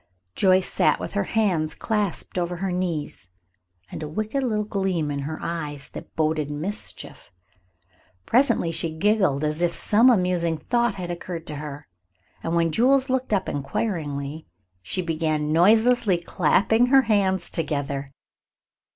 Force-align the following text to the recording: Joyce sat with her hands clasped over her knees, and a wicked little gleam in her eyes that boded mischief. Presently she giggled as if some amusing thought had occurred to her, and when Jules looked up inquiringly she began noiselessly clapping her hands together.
Joyce 0.33 0.65
sat 0.67 0.99
with 0.99 1.13
her 1.13 1.25
hands 1.25 1.75
clasped 1.75 2.39
over 2.39 2.55
her 2.55 2.71
knees, 2.71 3.29
and 3.91 4.01
a 4.01 4.07
wicked 4.09 4.41
little 4.41 4.65
gleam 4.65 5.11
in 5.11 5.19
her 5.19 5.37
eyes 5.39 5.91
that 5.91 6.15
boded 6.15 6.49
mischief. 6.49 7.29
Presently 8.25 8.71
she 8.71 8.97
giggled 8.97 9.43
as 9.43 9.61
if 9.61 9.69
some 9.73 10.09
amusing 10.09 10.57
thought 10.57 10.95
had 10.95 11.11
occurred 11.11 11.45
to 11.45 11.57
her, 11.57 11.83
and 12.41 12.55
when 12.55 12.71
Jules 12.71 13.11
looked 13.11 13.31
up 13.31 13.47
inquiringly 13.47 14.47
she 14.81 15.03
began 15.03 15.53
noiselessly 15.53 16.17
clapping 16.17 16.87
her 16.87 17.03
hands 17.03 17.51
together. 17.51 18.11